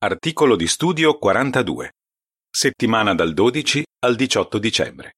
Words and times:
Articolo 0.00 0.54
di 0.54 0.68
studio 0.68 1.18
42. 1.18 1.94
Settimana 2.48 3.16
dal 3.16 3.34
12 3.34 3.84
al 4.06 4.14
18 4.14 4.58
dicembre. 4.60 5.16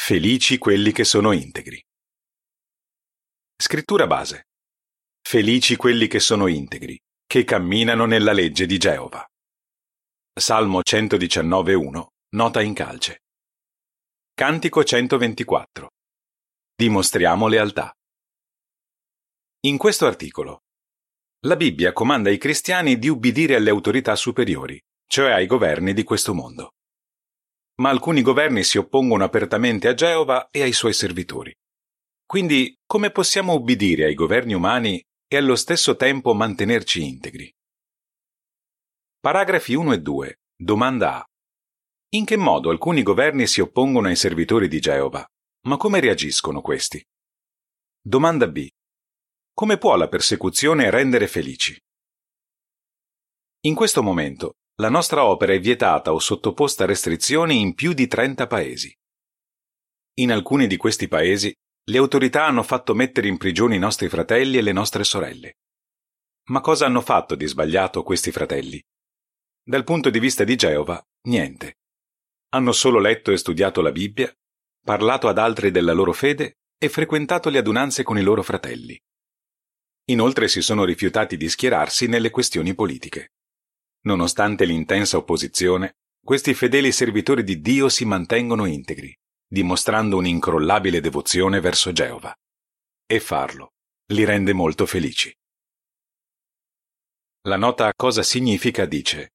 Felici 0.00 0.56
quelli 0.56 0.92
che 0.92 1.02
sono 1.02 1.32
integri. 1.32 1.82
Scrittura 3.60 4.06
base. 4.06 4.44
Felici 5.20 5.74
quelli 5.74 6.06
che 6.06 6.20
sono 6.20 6.46
integri, 6.46 6.96
che 7.26 7.42
camminano 7.42 8.06
nella 8.06 8.32
legge 8.32 8.66
di 8.66 8.78
Geova. 8.78 9.26
Salmo 10.32 10.78
119.1, 10.78 12.06
nota 12.36 12.62
in 12.62 12.72
calce. 12.72 13.22
Cantico 14.32 14.84
124. 14.84 15.90
Dimostriamo 16.72 17.48
lealtà. 17.48 17.92
In 19.62 19.76
questo 19.76 20.06
articolo 20.06 20.65
la 21.46 21.54
Bibbia 21.54 21.92
comanda 21.92 22.28
ai 22.28 22.38
cristiani 22.38 22.98
di 22.98 23.08
ubbidire 23.08 23.54
alle 23.54 23.70
autorità 23.70 24.16
superiori, 24.16 24.80
cioè 25.06 25.30
ai 25.30 25.46
governi 25.46 25.94
di 25.94 26.02
questo 26.02 26.34
mondo. 26.34 26.72
Ma 27.76 27.88
alcuni 27.88 28.22
governi 28.22 28.64
si 28.64 28.78
oppongono 28.78 29.22
apertamente 29.22 29.86
a 29.86 29.94
Geova 29.94 30.48
e 30.50 30.62
ai 30.62 30.72
suoi 30.72 30.92
servitori. 30.92 31.54
Quindi, 32.26 32.74
come 32.84 33.10
possiamo 33.10 33.54
ubbidire 33.54 34.06
ai 34.06 34.14
governi 34.14 34.54
umani 34.54 35.00
e 35.28 35.36
allo 35.36 35.54
stesso 35.54 35.94
tempo 35.94 36.34
mantenerci 36.34 37.06
integri? 37.06 37.52
Paragrafi 39.20 39.74
1 39.74 39.92
e 39.92 40.00
2. 40.00 40.40
Domanda 40.56 41.20
A. 41.20 41.24
In 42.14 42.24
che 42.24 42.36
modo 42.36 42.70
alcuni 42.70 43.04
governi 43.04 43.46
si 43.46 43.60
oppongono 43.60 44.08
ai 44.08 44.16
servitori 44.16 44.66
di 44.66 44.80
Geova? 44.80 45.24
Ma 45.66 45.76
come 45.76 46.00
reagiscono 46.00 46.60
questi? 46.60 47.04
Domanda 48.00 48.48
B. 48.48 48.68
Come 49.58 49.78
può 49.78 49.96
la 49.96 50.06
persecuzione 50.06 50.90
rendere 50.90 51.26
felici? 51.26 51.74
In 53.60 53.74
questo 53.74 54.02
momento, 54.02 54.56
la 54.82 54.90
nostra 54.90 55.24
opera 55.24 55.54
è 55.54 55.60
vietata 55.60 56.12
o 56.12 56.18
sottoposta 56.18 56.84
a 56.84 56.86
restrizioni 56.86 57.62
in 57.62 57.72
più 57.72 57.94
di 57.94 58.06
30 58.06 58.46
paesi. 58.48 58.94
In 60.18 60.30
alcuni 60.30 60.66
di 60.66 60.76
questi 60.76 61.08
paesi, 61.08 61.54
le 61.84 61.96
autorità 61.96 62.44
hanno 62.44 62.62
fatto 62.62 62.92
mettere 62.92 63.28
in 63.28 63.38
prigione 63.38 63.76
i 63.76 63.78
nostri 63.78 64.10
fratelli 64.10 64.58
e 64.58 64.60
le 64.60 64.72
nostre 64.72 65.04
sorelle. 65.04 65.54
Ma 66.50 66.60
cosa 66.60 66.84
hanno 66.84 67.00
fatto 67.00 67.34
di 67.34 67.46
sbagliato 67.46 68.02
questi 68.02 68.30
fratelli? 68.30 68.78
Dal 69.64 69.84
punto 69.84 70.10
di 70.10 70.18
vista 70.18 70.44
di 70.44 70.54
Geova, 70.54 71.02
niente. 71.28 71.78
Hanno 72.50 72.72
solo 72.72 72.98
letto 72.98 73.32
e 73.32 73.38
studiato 73.38 73.80
la 73.80 73.90
Bibbia, 73.90 74.30
parlato 74.84 75.28
ad 75.28 75.38
altri 75.38 75.70
della 75.70 75.94
loro 75.94 76.12
fede 76.12 76.58
e 76.76 76.90
frequentato 76.90 77.48
le 77.48 77.56
adunanze 77.56 78.02
con 78.02 78.18
i 78.18 78.22
loro 78.22 78.42
fratelli. 78.42 79.00
Inoltre 80.08 80.48
si 80.48 80.60
sono 80.60 80.84
rifiutati 80.84 81.36
di 81.36 81.48
schierarsi 81.48 82.06
nelle 82.06 82.30
questioni 82.30 82.74
politiche. 82.74 83.32
Nonostante 84.02 84.64
l'intensa 84.64 85.16
opposizione, 85.16 85.96
questi 86.24 86.54
fedeli 86.54 86.92
servitori 86.92 87.42
di 87.42 87.60
Dio 87.60 87.88
si 87.88 88.04
mantengono 88.04 88.66
integri, 88.66 89.12
dimostrando 89.48 90.16
un'incrollabile 90.16 91.00
devozione 91.00 91.60
verso 91.60 91.92
Geova. 91.92 92.34
E 93.04 93.20
farlo 93.20 93.72
li 94.12 94.24
rende 94.24 94.52
molto 94.52 94.86
felici. 94.86 95.34
La 97.48 97.56
nota 97.56 97.92
cosa 97.94 98.22
significa 98.22 98.86
dice 98.86 99.32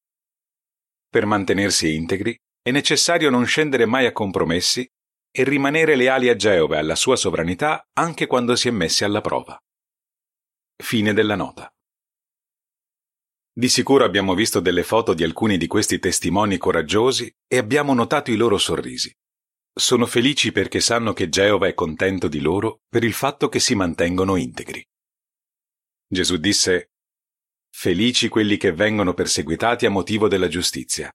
Per 1.10 1.26
mantenersi 1.26 1.94
integri 1.94 2.38
è 2.62 2.72
necessario 2.72 3.30
non 3.30 3.46
scendere 3.46 3.86
mai 3.86 4.06
a 4.06 4.12
compromessi 4.14 4.90
e 5.34 5.44
rimanere 5.44 5.96
leali 5.96 6.30
a 6.30 6.36
Geova 6.36 6.76
e 6.76 6.80
alla 6.80 6.96
sua 6.96 7.16
sovranità 7.16 7.88
anche 7.94 8.28
quando 8.28 8.56
si 8.56 8.70
è 8.70 8.72
messi 8.72 9.04
alla 9.04 9.22
prova. 9.22 9.58
Fine 10.82 11.14
della 11.14 11.36
nota. 11.36 11.72
Di 13.54 13.70
sicuro 13.70 14.04
abbiamo 14.04 14.34
visto 14.34 14.60
delle 14.60 14.84
foto 14.84 15.14
di 15.14 15.24
alcuni 15.24 15.58
di 15.58 15.68
questi 15.68 16.00
testimoni 16.00 16.58
coraggiosi 16.58 17.32
e 17.48 17.58
abbiamo 17.58 17.94
notato 17.94 18.32
i 18.32 18.36
loro 18.36 18.58
sorrisi. 18.58 19.16
Sono 19.72 20.08
felici 20.08 20.52
perché 20.52 20.80
sanno 20.80 21.14
che 21.14 21.30
Geova 21.30 21.68
è 21.68 21.76
contento 21.76 22.28
di 22.28 22.40
loro 22.40 22.82
per 22.90 23.04
il 23.04 23.14
fatto 23.14 23.48
che 23.48 23.60
si 23.60 23.76
mantengono 23.76 24.36
integri. 24.36 24.84
Gesù 26.08 26.38
disse, 26.38 26.94
Felici 27.70 28.28
quelli 28.28 28.58
che 28.58 28.74
vengono 28.74 29.14
perseguitati 29.14 29.86
a 29.86 29.92
motivo 29.92 30.28
della 30.28 30.48
giustizia. 30.48 31.12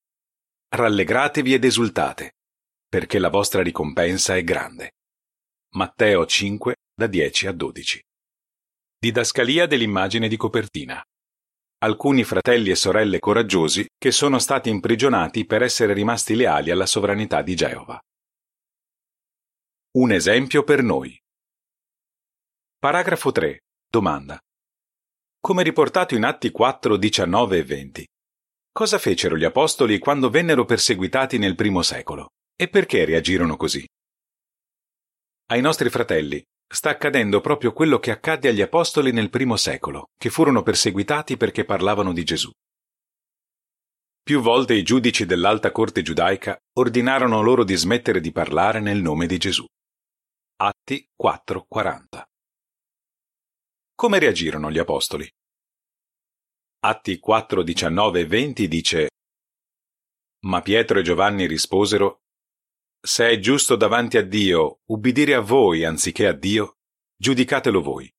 Rallegratevi 0.69 1.55
ed 1.55 1.65
esultate, 1.65 2.37
perché 2.89 3.19
la 3.19 3.31
vostra 3.31 3.63
ricompensa 3.63 4.37
è 4.37 4.45
grande. 4.45 4.93
Matteo 5.75 6.25
5, 6.25 6.77
da 6.95 7.09
10 7.09 7.47
a 7.49 7.53
12. 7.53 8.06
Didascalia 8.99 9.67
dell'immagine 9.67 10.27
di 10.27 10.39
copertina. 10.39 11.05
Alcuni 11.81 12.25
fratelli 12.25 12.71
e 12.71 12.77
sorelle 12.77 13.19
coraggiosi 13.19 13.87
che 13.95 14.11
sono 14.11 14.39
stati 14.39 14.71
imprigionati 14.71 15.45
per 15.45 15.63
essere 15.63 15.93
rimasti 15.93 16.35
leali 16.35 16.71
alla 16.71 16.87
sovranità 16.87 17.43
di 17.43 17.55
Geova. 17.55 18.01
Un 19.99 20.13
esempio 20.13 20.65
per 20.65 20.83
noi. 20.83 21.15
Paragrafo 22.79 23.33
3. 23.33 23.61
Domanda. 23.87 24.41
Come 25.41 25.63
riportato 25.63 26.15
in 26.15 26.25
Atti 26.25 26.51
4, 26.51 26.97
19 26.97 27.59
e 27.59 27.65
20. 27.65 28.09
Cosa 28.73 28.99
fecero 28.99 29.37
gli 29.37 29.45
apostoli 29.45 29.99
quando 29.99 30.31
vennero 30.31 30.65
perseguitati 30.65 31.37
nel 31.37 31.55
primo 31.55 31.83
secolo? 31.83 32.31
E 32.57 32.69
perché 32.69 33.05
reagirono 33.05 33.59
così? 33.59 33.87
Ai 35.51 35.61
nostri 35.61 35.91
fratelli 35.91 36.43
sta 36.69 36.91
accadendo 36.91 37.41
proprio 37.41 37.73
quello 37.73 37.99
che 37.99 38.11
accadde 38.11 38.49
agli 38.49 38.61
apostoli 38.61 39.13
nel 39.13 39.31
primo 39.31 39.57
secolo, 39.57 40.07
che 40.17 40.31
furono 40.31 40.63
perseguitati 40.63 41.37
perché 41.37 41.65
parlavano 41.65 42.13
di 42.13 42.25
Gesù. 42.25 42.51
Più 44.23 44.41
volte 44.41 44.75
i 44.75 44.83
giudici 44.83 45.25
dell'alta 45.25 45.71
corte 45.71 46.03
giudaica 46.03 46.59
ordinarono 46.79 47.43
loro 47.43 47.63
di 47.63 47.77
smettere 47.77 48.21
di 48.21 48.33
parlare 48.33 48.81
nel 48.81 49.01
nome 49.01 49.27
di 49.27 49.39
Gesù. 49.39 49.65
Atti 50.57 51.07
4:40. 51.17 52.25
Come 53.95 54.19
reagirono 54.19 54.71
gli 54.71 54.79
apostoli? 54.79 55.31
Atti 56.81 57.21
4:19 57.25 58.17
e 58.17 58.27
20 58.27 58.69
dice 58.69 59.09
Ma 60.47 60.61
Pietro 60.61 60.99
e 60.99 61.03
Giovanni 61.03 61.47
risposero 61.47 62.23
se 63.07 63.29
è 63.29 63.39
giusto 63.39 63.77
davanti 63.77 64.17
a 64.19 64.23
Dio 64.23 64.81
ubbidire 64.87 65.35
a 65.35 65.41
voi 65.41 65.85
anziché 65.85 66.27
a 66.27 66.33
Dio, 66.33 66.79
giudicatelo 67.17 67.81
voi. 67.81 68.13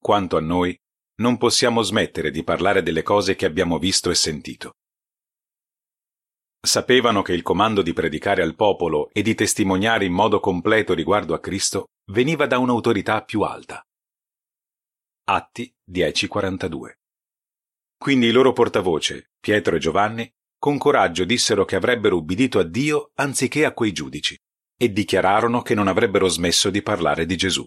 Quanto 0.00 0.36
a 0.36 0.40
noi, 0.40 0.78
non 1.16 1.36
possiamo 1.36 1.82
smettere 1.82 2.30
di 2.30 2.44
parlare 2.44 2.82
delle 2.82 3.02
cose 3.02 3.34
che 3.34 3.44
abbiamo 3.44 3.76
visto 3.78 4.08
e 4.10 4.14
sentito. 4.14 4.76
Sapevano 6.60 7.22
che 7.22 7.32
il 7.32 7.42
comando 7.42 7.82
di 7.82 7.92
predicare 7.92 8.42
al 8.42 8.54
popolo 8.54 9.10
e 9.10 9.22
di 9.22 9.34
testimoniare 9.34 10.04
in 10.04 10.12
modo 10.12 10.38
completo 10.38 10.94
riguardo 10.94 11.34
a 11.34 11.40
Cristo 11.40 11.88
veniva 12.12 12.46
da 12.46 12.58
un'autorità 12.58 13.24
più 13.24 13.40
alta. 13.40 13.84
Atti 15.24 15.74
10:42. 15.84 16.98
Quindi 17.98 18.28
i 18.28 18.32
loro 18.32 18.52
portavoce, 18.52 19.32
Pietro 19.40 19.74
e 19.74 19.80
Giovanni, 19.80 20.32
con 20.58 20.76
coraggio 20.76 21.24
dissero 21.24 21.64
che 21.64 21.76
avrebbero 21.76 22.16
ubbidito 22.16 22.58
a 22.58 22.64
Dio 22.64 23.12
anziché 23.14 23.64
a 23.64 23.72
quei 23.72 23.92
giudici 23.92 24.36
e 24.76 24.92
dichiararono 24.92 25.62
che 25.62 25.74
non 25.74 25.88
avrebbero 25.88 26.28
smesso 26.28 26.70
di 26.70 26.82
parlare 26.82 27.26
di 27.26 27.36
Gesù. 27.36 27.66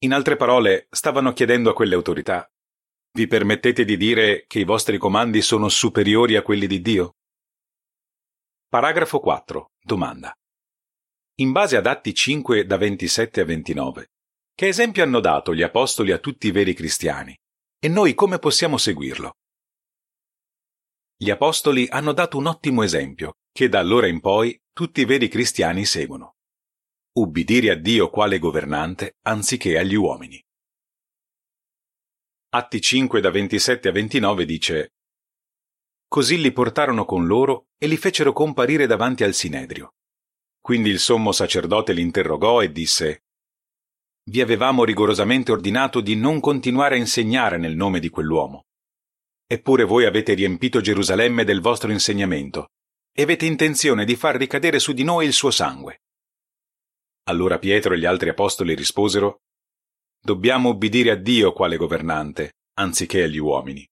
In 0.00 0.12
altre 0.12 0.36
parole, 0.36 0.86
stavano 0.90 1.32
chiedendo 1.32 1.70
a 1.70 1.74
quelle 1.74 1.94
autorità 1.94 2.46
Vi 3.14 3.26
permettete 3.26 3.84
di 3.84 3.96
dire 3.96 4.44
che 4.46 4.58
i 4.58 4.64
vostri 4.64 4.98
comandi 4.98 5.42
sono 5.42 5.68
superiori 5.68 6.36
a 6.36 6.42
quelli 6.42 6.66
di 6.66 6.80
Dio? 6.80 7.16
Paragrafo 8.68 9.20
4. 9.20 9.72
Domanda. 9.82 10.32
In 11.36 11.52
base 11.52 11.76
ad 11.76 11.86
Atti 11.86 12.14
5 12.14 12.64
da 12.64 12.76
27 12.78 13.42
a 13.42 13.44
29, 13.44 14.06
che 14.54 14.66
esempio 14.66 15.02
hanno 15.02 15.20
dato 15.20 15.54
gli 15.54 15.62
apostoli 15.62 16.10
a 16.10 16.18
tutti 16.18 16.46
i 16.46 16.50
veri 16.50 16.72
cristiani? 16.72 17.36
E 17.78 17.88
noi 17.88 18.14
come 18.14 18.38
possiamo 18.38 18.78
seguirlo? 18.78 19.32
Gli 21.22 21.30
apostoli 21.30 21.86
hanno 21.88 22.12
dato 22.12 22.36
un 22.36 22.46
ottimo 22.46 22.82
esempio, 22.82 23.36
che 23.52 23.68
da 23.68 23.78
allora 23.78 24.08
in 24.08 24.18
poi 24.18 24.60
tutti 24.72 25.02
i 25.02 25.04
veri 25.04 25.28
cristiani 25.28 25.84
seguono. 25.84 26.34
Ubbidire 27.12 27.70
a 27.70 27.76
Dio 27.76 28.10
quale 28.10 28.40
governante 28.40 29.18
anziché 29.22 29.78
agli 29.78 29.94
uomini. 29.94 30.44
Atti 32.54 32.80
5 32.80 33.20
da 33.20 33.30
27 33.30 33.88
a 33.88 33.92
29 33.92 34.44
dice 34.44 34.94
Così 36.08 36.40
li 36.40 36.50
portarono 36.50 37.04
con 37.04 37.24
loro 37.28 37.68
e 37.78 37.86
li 37.86 37.96
fecero 37.96 38.32
comparire 38.32 38.88
davanti 38.88 39.22
al 39.22 39.32
Sinedrio. 39.32 39.94
Quindi 40.60 40.90
il 40.90 40.98
sommo 40.98 41.30
sacerdote 41.30 41.92
li 41.92 42.02
interrogò 42.02 42.62
e 42.62 42.72
disse 42.72 43.26
Vi 44.28 44.40
avevamo 44.40 44.82
rigorosamente 44.82 45.52
ordinato 45.52 46.00
di 46.00 46.16
non 46.16 46.40
continuare 46.40 46.96
a 46.96 46.98
insegnare 46.98 47.58
nel 47.58 47.76
nome 47.76 48.00
di 48.00 48.08
quell'uomo. 48.08 48.64
Eppure 49.52 49.84
voi 49.84 50.06
avete 50.06 50.32
riempito 50.32 50.80
Gerusalemme 50.80 51.44
del 51.44 51.60
vostro 51.60 51.92
insegnamento 51.92 52.68
e 53.14 53.24
avete 53.24 53.44
intenzione 53.44 54.06
di 54.06 54.16
far 54.16 54.36
ricadere 54.36 54.78
su 54.78 54.94
di 54.94 55.04
noi 55.04 55.26
il 55.26 55.34
suo 55.34 55.50
sangue. 55.50 56.04
Allora 57.24 57.58
Pietro 57.58 57.92
e 57.92 57.98
gli 57.98 58.06
altri 58.06 58.30
apostoli 58.30 58.74
risposero 58.74 59.42
Dobbiamo 60.18 60.70
ubbidire 60.70 61.10
a 61.10 61.16
Dio 61.16 61.52
quale 61.52 61.76
governante, 61.76 62.52
anziché 62.78 63.24
agli 63.24 63.36
uomini. 63.36 63.86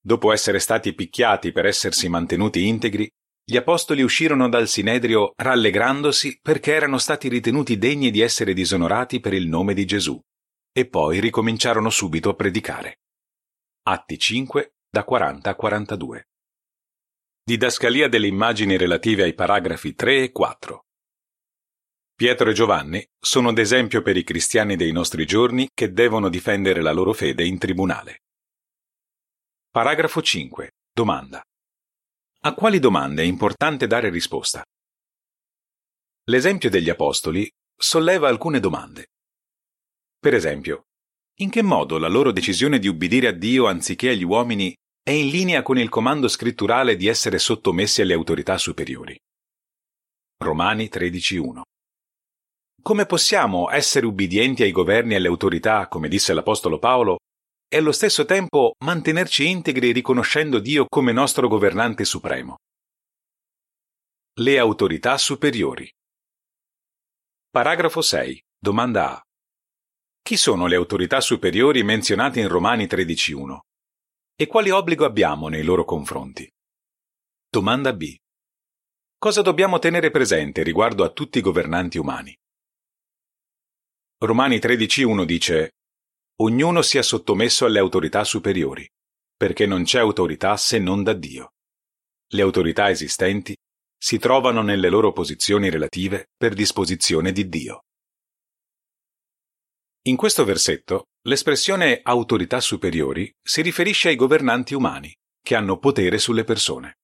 Dopo 0.00 0.32
essere 0.32 0.58
stati 0.58 0.94
picchiati 0.94 1.52
per 1.52 1.66
essersi 1.66 2.08
mantenuti 2.08 2.66
integri, 2.66 3.08
gli 3.44 3.56
apostoli 3.56 4.02
uscirono 4.02 4.48
dal 4.48 4.66
Sinedrio 4.66 5.30
rallegrandosi 5.36 6.40
perché 6.42 6.72
erano 6.72 6.98
stati 6.98 7.28
ritenuti 7.28 7.78
degni 7.78 8.10
di 8.10 8.18
essere 8.18 8.52
disonorati 8.52 9.20
per 9.20 9.32
il 9.32 9.46
nome 9.46 9.74
di 9.74 9.84
Gesù, 9.84 10.20
e 10.72 10.88
poi 10.88 11.20
ricominciarono 11.20 11.88
subito 11.88 12.30
a 12.30 12.34
predicare. 12.34 12.96
Atti 13.84 14.16
5, 14.16 14.74
da 14.88 15.02
40 15.02 15.50
a 15.50 15.56
42. 15.56 16.28
Didascalia 17.42 18.08
delle 18.08 18.28
immagini 18.28 18.76
relative 18.76 19.24
ai 19.24 19.34
paragrafi 19.34 19.96
3 19.96 20.22
e 20.22 20.30
4. 20.30 20.84
Pietro 22.14 22.50
e 22.50 22.52
Giovanni 22.52 23.04
sono 23.18 23.48
ad 23.48 23.58
esempio 23.58 24.00
per 24.02 24.16
i 24.16 24.22
cristiani 24.22 24.76
dei 24.76 24.92
nostri 24.92 25.26
giorni 25.26 25.68
che 25.74 25.90
devono 25.90 26.28
difendere 26.28 26.80
la 26.80 26.92
loro 26.92 27.12
fede 27.12 27.44
in 27.44 27.58
tribunale. 27.58 28.20
Paragrafo 29.68 30.22
5. 30.22 30.70
Domanda. 30.92 31.42
A 32.42 32.54
quali 32.54 32.78
domande 32.78 33.22
è 33.22 33.26
importante 33.26 33.88
dare 33.88 34.10
risposta? 34.10 34.62
L'esempio 36.26 36.70
degli 36.70 36.88
Apostoli 36.88 37.50
solleva 37.76 38.28
alcune 38.28 38.60
domande. 38.60 39.08
Per 40.20 40.34
esempio, 40.34 40.84
in 41.40 41.50
che 41.50 41.62
modo 41.62 41.98
la 41.98 42.08
loro 42.08 42.32
decisione 42.32 42.78
di 42.78 42.88
ubbidire 42.88 43.28
a 43.28 43.32
Dio 43.32 43.66
anziché 43.66 44.10
agli 44.10 44.24
uomini 44.24 44.74
è 45.02 45.10
in 45.10 45.28
linea 45.28 45.62
con 45.62 45.78
il 45.78 45.88
comando 45.88 46.28
scritturale 46.28 46.96
di 46.96 47.06
essere 47.06 47.38
sottomessi 47.38 48.02
alle 48.02 48.14
autorità 48.14 48.58
superiori? 48.58 49.18
Romani 50.38 50.88
13.1 50.92 51.62
come 52.82 53.06
possiamo 53.06 53.70
essere 53.70 54.06
ubbidienti 54.06 54.64
ai 54.64 54.72
governi 54.72 55.12
e 55.12 55.16
alle 55.16 55.28
autorità, 55.28 55.86
come 55.86 56.08
disse 56.08 56.34
l'Apostolo 56.34 56.80
Paolo, 56.80 57.18
e 57.68 57.76
allo 57.76 57.92
stesso 57.92 58.24
tempo 58.24 58.74
mantenerci 58.84 59.48
integri 59.48 59.92
riconoscendo 59.92 60.58
Dio 60.58 60.86
come 60.88 61.12
nostro 61.12 61.46
governante 61.46 62.04
supremo? 62.04 62.56
Le 64.40 64.58
autorità 64.58 65.16
superiori. 65.16 65.88
Paragrafo 67.50 68.00
6. 68.00 68.42
Domanda 68.58 69.16
A. 69.16 69.22
Chi 70.24 70.36
sono 70.36 70.68
le 70.68 70.76
autorità 70.76 71.20
superiori 71.20 71.82
menzionate 71.82 72.38
in 72.38 72.46
Romani 72.46 72.84
13.1? 72.84 73.58
E 74.36 74.46
quali 74.46 74.70
obbligo 74.70 75.04
abbiamo 75.04 75.48
nei 75.48 75.64
loro 75.64 75.84
confronti? 75.84 76.48
Domanda 77.50 77.92
B. 77.92 78.14
Cosa 79.18 79.42
dobbiamo 79.42 79.80
tenere 79.80 80.12
presente 80.12 80.62
riguardo 80.62 81.02
a 81.02 81.10
tutti 81.10 81.38
i 81.38 81.40
governanti 81.40 81.98
umani? 81.98 82.32
Romani 84.18 84.58
13.1 84.58 85.24
dice 85.24 85.70
Ognuno 86.36 86.82
sia 86.82 87.02
sottomesso 87.02 87.66
alle 87.66 87.80
autorità 87.80 88.22
superiori, 88.22 88.88
perché 89.36 89.66
non 89.66 89.82
c'è 89.82 89.98
autorità 89.98 90.56
se 90.56 90.78
non 90.78 91.02
da 91.02 91.14
Dio. 91.14 91.50
Le 92.28 92.42
autorità 92.42 92.90
esistenti 92.90 93.56
si 93.98 94.18
trovano 94.18 94.62
nelle 94.62 94.88
loro 94.88 95.12
posizioni 95.12 95.68
relative 95.68 96.28
per 96.36 96.54
disposizione 96.54 97.32
di 97.32 97.48
Dio. 97.48 97.82
In 100.06 100.16
questo 100.16 100.44
versetto, 100.44 101.04
l'espressione 101.28 102.00
autorità 102.02 102.60
superiori 102.60 103.32
si 103.40 103.62
riferisce 103.62 104.08
ai 104.08 104.16
governanti 104.16 104.74
umani, 104.74 105.14
che 105.40 105.54
hanno 105.54 105.78
potere 105.78 106.18
sulle 106.18 106.42
persone. 106.42 106.96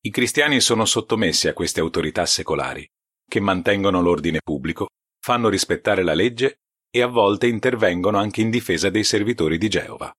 I 0.00 0.10
cristiani 0.10 0.60
sono 0.60 0.84
sottomessi 0.84 1.46
a 1.46 1.52
queste 1.52 1.78
autorità 1.78 2.26
secolari, 2.26 2.84
che 3.28 3.38
mantengono 3.38 4.00
l'ordine 4.00 4.40
pubblico 4.42 4.88
fanno 5.20 5.48
rispettare 5.48 6.02
la 6.02 6.14
legge 6.14 6.56
e 6.90 7.00
a 7.00 7.06
volte 7.06 7.46
intervengono 7.46 8.18
anche 8.18 8.40
in 8.40 8.50
difesa 8.50 8.90
dei 8.90 9.04
servitori 9.04 9.56
di 9.56 9.68
Geova. 9.68 10.12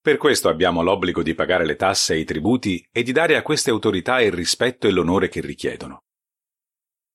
Per 0.00 0.16
questo 0.16 0.48
abbiamo 0.48 0.82
l'obbligo 0.82 1.22
di 1.22 1.34
pagare 1.34 1.66
le 1.66 1.76
tasse 1.76 2.14
e 2.14 2.20
i 2.20 2.24
tributi 2.24 2.82
e 2.90 3.02
di 3.02 3.12
dare 3.12 3.36
a 3.36 3.42
queste 3.42 3.68
autorità 3.68 4.22
il 4.22 4.32
rispetto 4.32 4.86
e 4.86 4.90
l'onore 4.90 5.28
che 5.28 5.42
richiedono. 5.42 5.98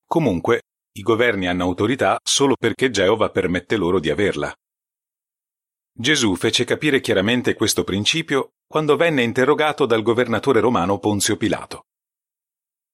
Comunque, 0.05 0.61
i 0.95 1.01
governi 1.01 1.47
hanno 1.47 1.63
autorità 1.63 2.19
solo 2.23 2.55
perché 2.55 2.91
Geova 2.91 3.31
permette 3.31 3.77
loro 3.77 3.99
di 3.99 4.11
averla. 4.11 4.53
Gesù 5.91 6.35
fece 6.35 6.65
capire 6.65 7.01
chiaramente 7.01 7.55
questo 7.55 7.83
principio 7.83 8.53
quando 8.67 8.95
venne 8.95 9.23
interrogato 9.23 9.87
dal 9.87 10.03
governatore 10.03 10.59
romano 10.59 10.99
Ponzio 10.99 11.35
Pilato. 11.35 11.85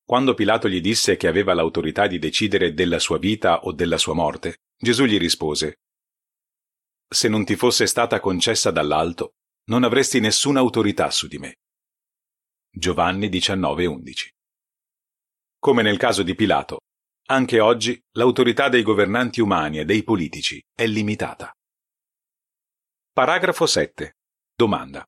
Quando 0.06 0.34
Pilato 0.34 0.70
gli 0.70 0.80
disse 0.80 1.18
che 1.18 1.28
aveva 1.28 1.54
l'autorità 1.54 2.08
di 2.08 2.20
decidere 2.20 2.74
della 2.74 3.00
sua 3.00 3.18
vita 3.18 3.64
o 3.64 3.74
della 3.74 3.98
sua 3.98 4.14
morte, 4.14 4.62
Gesù 4.78 5.04
gli 5.04 5.18
rispose 5.18 5.80
Se 7.08 7.28
non 7.28 7.44
ti 7.44 7.56
fosse 7.56 7.86
stata 7.86 8.20
concessa 8.22 8.72
dall'alto, 8.72 9.34
non 9.66 9.84
avresti 9.84 10.20
nessuna 10.20 10.60
autorità 10.60 11.12
su 11.12 11.28
di 11.28 11.38
me. 11.38 11.56
Giovanni 12.72 13.28
19:11 13.28 14.30
Come 15.60 15.82
nel 15.82 15.98
caso 15.98 16.24
di 16.24 16.34
Pilato, 16.34 16.80
anche 17.32 17.60
oggi 17.60 18.00
l'autorità 18.14 18.70
dei 18.70 18.82
governanti 18.82 19.40
umani 19.40 19.80
e 19.80 19.86
dei 19.86 20.04
politici 20.04 20.64
è 20.74 20.88
limitata. 20.88 21.56
Paragrafo 23.14 23.68
7. 23.68 24.18
Domanda. 24.56 25.06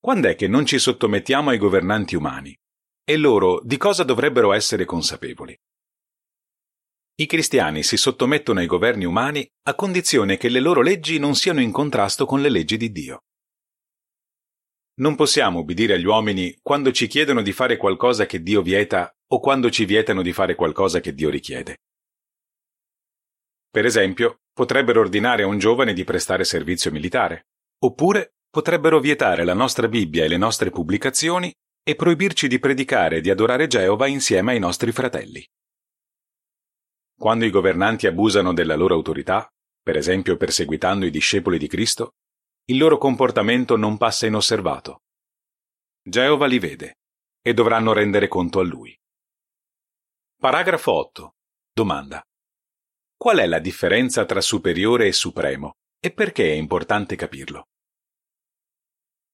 Quando 0.00 0.28
è 0.28 0.34
che 0.34 0.48
non 0.48 0.64
ci 0.64 0.78
sottomettiamo 0.78 1.50
ai 1.50 1.58
governanti 1.58 2.16
umani 2.16 2.56
e 3.04 3.16
loro 3.16 3.60
di 3.62 3.76
cosa 3.76 4.04
dovrebbero 4.04 4.52
essere 4.52 4.86
consapevoli. 4.86 5.56
I 7.16 7.26
cristiani 7.26 7.82
si 7.82 7.96
sottomettono 7.96 8.60
ai 8.60 8.66
governi 8.66 9.04
umani 9.04 9.46
a 9.64 9.74
condizione 9.74 10.36
che 10.36 10.48
le 10.48 10.60
loro 10.60 10.80
leggi 10.80 11.18
non 11.18 11.34
siano 11.34 11.60
in 11.60 11.72
contrasto 11.72 12.24
con 12.24 12.40
le 12.40 12.48
leggi 12.48 12.76
di 12.76 12.90
Dio. 12.90 13.24
Non 15.00 15.14
possiamo 15.14 15.58
ubbidire 15.58 15.94
agli 15.94 16.06
uomini 16.06 16.56
quando 16.62 16.90
ci 16.90 17.06
chiedono 17.06 17.42
di 17.42 17.52
fare 17.52 17.76
qualcosa 17.76 18.24
che 18.24 18.42
Dio 18.42 18.62
vieta 18.62 19.12
o 19.30 19.40
quando 19.40 19.70
ci 19.70 19.84
vietano 19.84 20.22
di 20.22 20.32
fare 20.32 20.54
qualcosa 20.54 21.00
che 21.00 21.14
Dio 21.14 21.30
richiede. 21.30 21.78
Per 23.70 23.84
esempio, 23.84 24.40
potrebbero 24.52 25.00
ordinare 25.00 25.42
a 25.42 25.46
un 25.46 25.58
giovane 25.58 25.92
di 25.92 26.04
prestare 26.04 26.44
servizio 26.44 26.90
militare, 26.90 27.48
oppure 27.80 28.34
potrebbero 28.50 28.98
vietare 28.98 29.44
la 29.44 29.54
nostra 29.54 29.88
Bibbia 29.88 30.24
e 30.24 30.28
le 30.28 30.38
nostre 30.38 30.70
pubblicazioni 30.70 31.54
e 31.82 31.94
proibirci 31.94 32.48
di 32.48 32.58
predicare 32.58 33.18
e 33.18 33.20
di 33.20 33.30
adorare 33.30 33.66
Geova 33.66 34.06
insieme 34.06 34.52
ai 34.52 34.58
nostri 34.58 34.92
fratelli. 34.92 35.46
Quando 37.18 37.44
i 37.44 37.50
governanti 37.50 38.06
abusano 38.06 38.52
della 38.52 38.76
loro 38.76 38.94
autorità, 38.94 39.48
per 39.82 39.96
esempio 39.96 40.36
perseguitando 40.36 41.04
i 41.04 41.10
discepoli 41.10 41.58
di 41.58 41.66
Cristo, 41.66 42.12
il 42.66 42.78
loro 42.78 42.98
comportamento 42.98 43.76
non 43.76 43.96
passa 43.96 44.26
inosservato. 44.26 45.02
Geova 46.02 46.46
li 46.46 46.58
vede 46.58 46.98
e 47.42 47.54
dovranno 47.54 47.92
rendere 47.92 48.28
conto 48.28 48.60
a 48.60 48.64
lui. 48.64 48.96
Paragrafo 50.40 50.92
8. 50.92 51.34
Domanda. 51.72 52.24
Qual 53.16 53.38
è 53.38 53.46
la 53.46 53.58
differenza 53.58 54.24
tra 54.24 54.40
superiore 54.40 55.08
e 55.08 55.12
supremo 55.12 55.78
e 55.98 56.12
perché 56.12 56.52
è 56.52 56.54
importante 56.54 57.16
capirlo? 57.16 57.70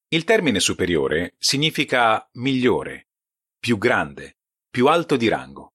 Il 0.07 0.23
termine 0.23 0.59
superiore 0.59 1.35
significa 1.37 2.27
migliore, 2.37 3.09
più 3.59 3.77
grande, 3.77 4.39
più 4.67 4.87
alto 4.87 5.15
di 5.15 5.27
rango. 5.27 5.73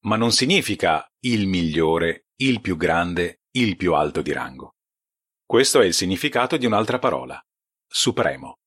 Ma 0.00 0.16
non 0.16 0.30
significa 0.30 1.10
il 1.20 1.46
migliore, 1.46 2.26
il 2.36 2.60
più 2.60 2.76
grande, 2.76 3.44
il 3.52 3.78
più 3.78 3.94
alto 3.94 4.20
di 4.20 4.32
rango. 4.32 4.74
Questo 5.42 5.80
è 5.80 5.86
il 5.86 5.94
significato 5.94 6.58
di 6.58 6.66
un'altra 6.66 6.98
parola, 6.98 7.42
supremo. 7.86 8.58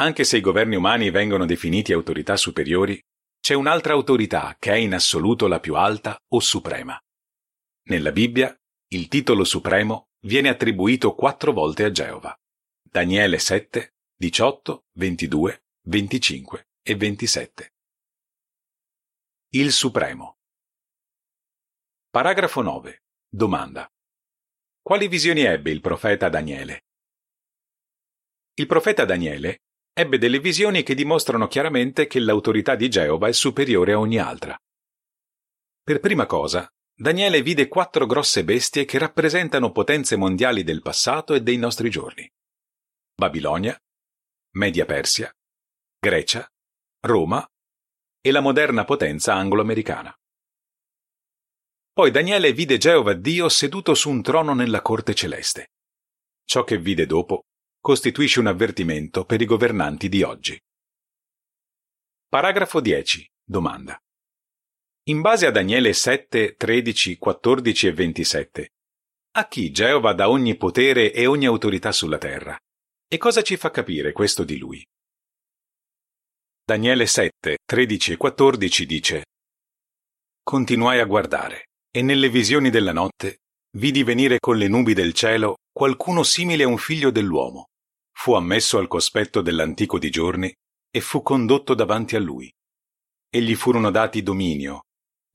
Anche 0.00 0.24
se 0.24 0.36
i 0.36 0.42
governi 0.42 0.76
umani 0.76 1.08
vengono 1.08 1.46
definiti 1.46 1.94
autorità 1.94 2.36
superiori, 2.36 3.02
c'è 3.44 3.52
un'altra 3.52 3.92
autorità 3.92 4.56
che 4.58 4.72
è 4.72 4.76
in 4.76 4.94
assoluto 4.94 5.46
la 5.48 5.60
più 5.60 5.74
alta 5.74 6.18
o 6.28 6.40
suprema. 6.40 6.98
Nella 7.88 8.10
Bibbia, 8.10 8.58
il 8.88 9.06
titolo 9.08 9.44
supremo 9.44 10.08
viene 10.20 10.48
attribuito 10.48 11.14
quattro 11.14 11.52
volte 11.52 11.84
a 11.84 11.90
Geova. 11.90 12.34
Daniele 12.80 13.38
7, 13.38 13.96
18, 14.16 14.86
22, 14.92 15.64
25 15.82 16.68
e 16.80 16.94
27. 16.96 17.74
Il 19.50 19.72
Supremo. 19.72 20.38
Paragrafo 22.08 22.62
9. 22.62 23.02
Domanda. 23.28 23.86
Quali 24.80 25.06
visioni 25.06 25.42
ebbe 25.42 25.70
il 25.70 25.82
profeta 25.82 26.30
Daniele? 26.30 26.86
Il 28.54 28.66
profeta 28.66 29.04
Daniele 29.04 29.63
ebbe 29.94 30.18
delle 30.18 30.40
visioni 30.40 30.82
che 30.82 30.94
dimostrano 30.94 31.46
chiaramente 31.46 32.08
che 32.08 32.18
l'autorità 32.18 32.74
di 32.74 32.90
Geova 32.90 33.28
è 33.28 33.32
superiore 33.32 33.92
a 33.92 33.98
ogni 34.00 34.18
altra. 34.18 34.58
Per 35.82 36.00
prima 36.00 36.26
cosa, 36.26 36.68
Daniele 36.92 37.42
vide 37.42 37.68
quattro 37.68 38.04
grosse 38.04 38.44
bestie 38.44 38.84
che 38.84 38.98
rappresentano 38.98 39.70
potenze 39.70 40.16
mondiali 40.16 40.64
del 40.64 40.82
passato 40.82 41.34
e 41.34 41.42
dei 41.42 41.56
nostri 41.56 41.90
giorni. 41.90 42.28
Babilonia, 43.14 43.80
Media 44.56 44.84
Persia, 44.84 45.32
Grecia, 45.98 46.48
Roma 47.00 47.46
e 48.20 48.30
la 48.32 48.40
moderna 48.40 48.84
potenza 48.84 49.34
anglo-americana. 49.34 50.12
Poi 51.92 52.10
Daniele 52.10 52.52
vide 52.52 52.78
Geova 52.78 53.12
Dio 53.12 53.48
seduto 53.48 53.94
su 53.94 54.10
un 54.10 54.22
trono 54.22 54.54
nella 54.54 54.82
corte 54.82 55.14
celeste. 55.14 55.70
Ciò 56.44 56.64
che 56.64 56.78
vide 56.78 57.06
dopo 57.06 57.44
costituisce 57.84 58.40
un 58.40 58.46
avvertimento 58.46 59.26
per 59.26 59.42
i 59.42 59.44
governanti 59.44 60.08
di 60.08 60.22
oggi. 60.22 60.58
Paragrafo 62.26 62.80
10. 62.80 63.28
Domanda. 63.44 63.98
In 65.10 65.20
base 65.20 65.44
a 65.44 65.50
Daniele 65.50 65.92
7, 65.92 66.54
13, 66.54 67.18
14 67.18 67.86
e 67.88 67.92
27, 67.92 68.68
a 69.32 69.46
chi 69.48 69.70
Geova 69.70 70.14
dà 70.14 70.30
ogni 70.30 70.56
potere 70.56 71.12
e 71.12 71.26
ogni 71.26 71.44
autorità 71.44 71.92
sulla 71.92 72.16
terra? 72.16 72.58
E 73.06 73.18
cosa 73.18 73.42
ci 73.42 73.58
fa 73.58 73.70
capire 73.70 74.12
questo 74.12 74.44
di 74.44 74.56
lui? 74.56 74.82
Daniele 76.64 77.04
7, 77.04 77.58
13 77.66 78.12
e 78.12 78.16
14 78.16 78.86
dice 78.86 79.24
Continuai 80.42 81.00
a 81.00 81.04
guardare, 81.04 81.66
e 81.90 82.00
nelle 82.00 82.30
visioni 82.30 82.70
della 82.70 82.94
notte 82.94 83.40
vidi 83.76 84.02
venire 84.02 84.38
con 84.38 84.56
le 84.56 84.68
nubi 84.68 84.94
del 84.94 85.12
cielo 85.12 85.56
qualcuno 85.70 86.22
simile 86.22 86.62
a 86.62 86.68
un 86.68 86.78
figlio 86.78 87.10
dell'uomo. 87.10 87.66
Fu 88.16 88.32
ammesso 88.34 88.78
al 88.78 88.88
cospetto 88.88 89.42
dell'antico 89.42 89.98
di 89.98 90.08
giorni 90.08 90.52
e 90.90 91.00
fu 91.00 91.22
condotto 91.22 91.74
davanti 91.74 92.16
a 92.16 92.20
lui. 92.20 92.50
E 93.28 93.42
gli 93.42 93.54
furono 93.54 93.90
dati 93.90 94.22
dominio, 94.22 94.84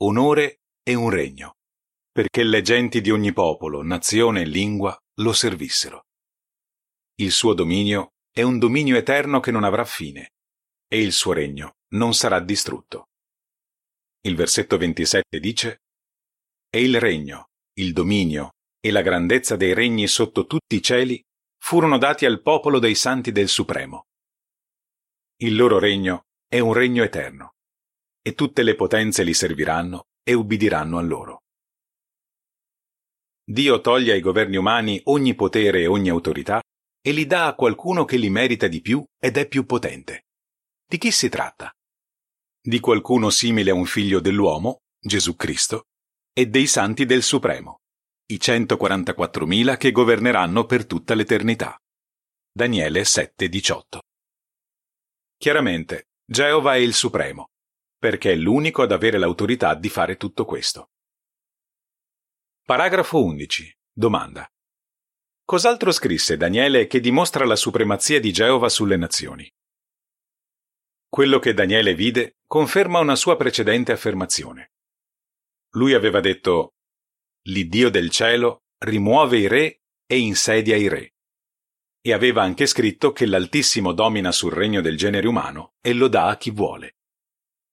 onore 0.01 0.61
e 0.81 0.95
un 0.95 1.09
regno, 1.09 1.55
perché 2.11 2.43
le 2.43 2.61
genti 2.61 3.01
di 3.01 3.11
ogni 3.11 3.33
popolo, 3.33 3.83
nazione 3.83 4.41
e 4.41 4.45
lingua 4.45 4.97
lo 5.19 5.33
servissero. 5.33 6.05
Il 7.15 7.31
suo 7.31 7.53
dominio 7.53 8.13
è 8.31 8.41
un 8.41 8.57
dominio 8.57 8.95
eterno 8.95 9.39
che 9.39 9.51
non 9.51 9.65
avrà 9.65 9.83
fine, 9.83 10.31
e 10.87 11.01
il 11.01 11.11
suo 11.11 11.33
regno 11.33 11.75
non 11.89 12.13
sarà 12.13 12.39
distrutto. 12.39 13.09
Il 14.21 14.35
versetto 14.35 14.77
27 14.77 15.39
dice, 15.39 15.81
E 16.69 16.81
il 16.81 16.99
regno, 16.99 17.49
il 17.73 17.93
dominio 17.93 18.53
e 18.79 18.91
la 18.91 19.01
grandezza 19.01 19.55
dei 19.55 19.73
regni 19.73 20.07
sotto 20.07 20.45
tutti 20.45 20.75
i 20.75 20.81
cieli 20.81 21.21
furono 21.59 21.97
dati 21.97 22.25
al 22.25 22.41
popolo 22.41 22.79
dei 22.79 22.95
santi 22.95 23.31
del 23.31 23.47
Supremo. 23.47 24.07
Il 25.41 25.55
loro 25.55 25.79
regno 25.79 26.25
è 26.47 26.59
un 26.59 26.73
regno 26.73 27.03
eterno, 27.03 27.53
e 28.21 28.33
tutte 28.33 28.63
le 28.63 28.75
potenze 28.75 29.23
li 29.23 29.33
serviranno 29.33 30.07
e 30.23 30.33
ubbidiranno 30.33 30.97
a 30.97 31.01
loro. 31.01 31.43
Dio 33.43 33.81
toglie 33.81 34.13
ai 34.13 34.19
governi 34.19 34.57
umani 34.57 34.99
ogni 35.05 35.35
potere 35.35 35.81
e 35.81 35.87
ogni 35.87 36.09
autorità 36.09 36.61
e 37.01 37.11
li 37.11 37.25
dà 37.25 37.47
a 37.47 37.55
qualcuno 37.55 38.05
che 38.05 38.17
li 38.17 38.29
merita 38.29 38.67
di 38.67 38.81
più 38.81 39.03
ed 39.19 39.37
è 39.37 39.47
più 39.47 39.65
potente. 39.65 40.25
Di 40.85 40.97
chi 40.97 41.11
si 41.11 41.29
tratta? 41.29 41.73
Di 42.61 42.79
qualcuno 42.79 43.29
simile 43.29 43.71
a 43.71 43.73
un 43.73 43.85
figlio 43.85 44.19
dell'uomo, 44.19 44.81
Gesù 44.99 45.35
Cristo, 45.35 45.85
e 46.33 46.47
dei 46.47 46.67
santi 46.67 47.05
del 47.05 47.23
Supremo, 47.23 47.79
i 48.31 48.37
144.000 48.37 49.77
che 49.77 49.91
governeranno 49.91 50.65
per 50.65 50.85
tutta 50.85 51.15
l'eternità. 51.15 51.75
Daniele 52.51 53.03
7:18. 53.03 54.01
Chiaramente, 55.35 56.09
Geova 56.25 56.75
è 56.75 56.77
il 56.77 56.93
Supremo, 56.93 57.49
perché 57.97 58.33
è 58.33 58.35
l'unico 58.35 58.83
ad 58.83 58.91
avere 58.91 59.17
l'autorità 59.17 59.73
di 59.73 59.89
fare 59.89 60.15
tutto 60.15 60.45
questo. 60.45 60.91
Paragrafo 62.61 63.23
11. 63.23 63.75
Domanda. 63.91 64.47
Cos'altro 65.43 65.91
scrisse 65.91 66.37
Daniele 66.37 66.85
che 66.85 66.99
dimostra 66.99 67.45
la 67.45 67.55
supremazia 67.55 68.19
di 68.19 68.31
Geova 68.31 68.69
sulle 68.69 68.97
nazioni? 68.97 69.51
Quello 71.07 71.39
che 71.39 71.55
Daniele 71.55 71.95
vide 71.95 72.37
conferma 72.45 72.99
una 72.99 73.15
sua 73.15 73.35
precedente 73.35 73.91
affermazione. 73.91 74.73
Lui 75.71 75.95
aveva 75.95 76.19
detto 76.19 76.75
L'Iddio 77.49 77.89
del 77.89 78.11
cielo 78.11 78.65
rimuove 78.77 79.39
i 79.39 79.47
re 79.47 79.81
e 80.05 80.19
insedia 80.19 80.75
i 80.75 80.87
re. 80.87 81.15
E 81.99 82.13
aveva 82.13 82.43
anche 82.43 82.67
scritto 82.67 83.11
che 83.11 83.25
l'Altissimo 83.25 83.91
domina 83.91 84.31
sul 84.31 84.51
regno 84.51 84.81
del 84.81 84.97
genere 84.97 85.27
umano 85.27 85.73
e 85.81 85.93
lo 85.93 86.07
dà 86.07 86.27
a 86.27 86.37
chi 86.37 86.51
vuole. 86.51 86.97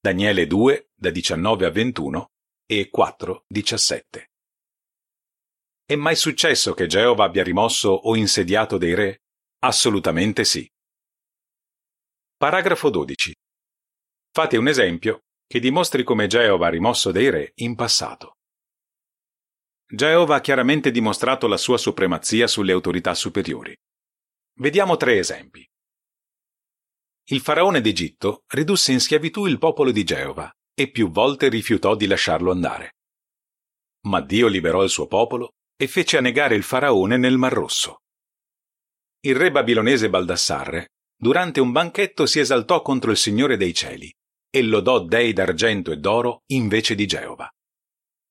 Daniele 0.00 0.47
2, 0.47 0.92
da 0.95 1.11
19 1.11 1.66
a 1.66 1.71
21 1.71 2.30
e 2.64 2.88
4, 2.88 3.45
17. 3.47 4.30
È 5.85 5.95
mai 5.95 6.16
successo 6.16 6.73
che 6.73 6.87
Geova 6.87 7.25
abbia 7.25 7.42
rimosso 7.42 7.90
o 7.90 8.16
insediato 8.16 8.78
dei 8.78 8.95
re? 8.95 9.25
Assolutamente 9.59 10.45
sì. 10.45 10.66
Paragrafo 12.35 12.88
12. 12.88 13.35
Fate 14.33 14.56
un 14.56 14.68
esempio 14.68 15.25
che 15.47 15.61
dimostri 15.61 16.02
come 16.02 16.28
Geova 16.28 16.66
ha 16.66 16.71
rimosso 16.71 17.12
dei 17.12 17.28
re 17.28 17.52
in 17.56 17.75
passato. 17.75 18.36
Geova 19.88 20.37
ha 20.37 20.40
chiaramente 20.40 20.90
dimostrato 20.90 21.47
la 21.47 21.57
sua 21.57 21.78
supremazia 21.78 22.49
sulle 22.49 22.73
autorità 22.73 23.14
superiori. 23.14 23.76
Vediamo 24.59 24.97
tre 24.97 25.19
esempi. 25.19 25.64
Il 27.28 27.40
faraone 27.40 27.81
d'Egitto 27.81 28.43
ridusse 28.49 28.90
in 28.90 29.00
schiavitù 29.00 29.47
il 29.47 29.59
popolo 29.59 29.93
di 29.93 30.02
Geova 30.02 30.50
e 30.75 30.90
più 30.90 31.11
volte 31.11 31.49
rifiutò 31.49 31.95
di 31.95 32.09
lasciarlo 32.09 32.50
andare. 32.50 32.95
Ma 34.07 34.21
Dio 34.21 34.49
liberò 34.49 34.83
il 34.83 34.90
suo 34.90 35.07
popolo 35.07 35.52
e 35.76 35.87
fece 35.87 36.16
annegare 36.16 36.57
il 36.57 36.64
faraone 36.64 37.16
nel 37.16 37.37
Mar 37.37 37.52
Rosso. 37.52 38.00
Il 39.21 39.37
re 39.37 39.52
babilonese 39.52 40.11
Baldassarre, 40.11 40.88
durante 41.16 41.61
un 41.61 41.71
banchetto, 41.71 42.26
si 42.26 42.40
esaltò 42.40 42.83
contro 42.83 43.12
il 43.12 43.16
Signore 43.16 43.57
dei 43.57 43.73
cieli 43.73 44.12
e 44.50 44.62
lodò 44.62 45.00
dei 45.00 45.33
d'argento 45.33 45.93
e 45.93 45.97
d'oro 45.99 46.43
invece 46.47 46.95
di 46.95 47.07
Geova. 47.07 47.49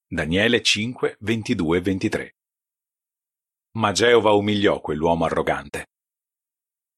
Daniele 0.08 0.62
5, 0.62 1.18
22 1.22 1.82
23. 1.82 2.36
Ma 3.78 3.92
Geova 3.92 4.34
umiliò 4.34 4.80
quell'uomo 4.80 5.26
arrogante. 5.26 5.88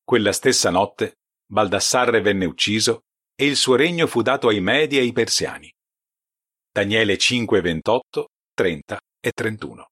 Quella 0.04 0.34
stessa 0.34 0.70
notte 0.70 1.20
Baldassarre 1.50 2.20
venne 2.20 2.44
ucciso 2.44 3.04
e 3.34 3.46
il 3.46 3.56
suo 3.56 3.76
regno 3.76 4.08
fu 4.08 4.22
dato 4.22 4.50
ai 4.50 4.60
Medi 4.60 4.98
e 4.98 5.00
ai 5.00 5.14
Persiani. 5.14 5.72
Daniele 6.70 7.18
5, 7.18 7.62
28, 7.62 8.28
30 8.54 9.00
e 9.22 9.32
31. 9.32 9.88